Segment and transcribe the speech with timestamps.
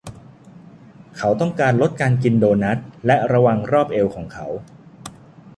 [1.17, 4.45] เขาต้องการลดการกินโดนัทและระวังรอบเอวของเขา